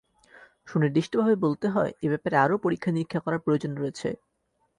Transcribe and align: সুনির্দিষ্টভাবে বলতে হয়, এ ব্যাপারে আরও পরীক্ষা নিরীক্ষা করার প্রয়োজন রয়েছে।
সুনির্দিষ্টভাবে 0.67 1.35
বলতে 1.45 1.67
হয়, 1.67 1.91
এ 2.01 2.07
ব্যাপারে 2.11 2.35
আরও 2.37 2.55
পরীক্ষা 2.65 2.89
নিরীক্ষা 2.91 3.19
করার 3.25 3.43
প্রয়োজন 3.45 3.71
রয়েছে। 3.75 4.09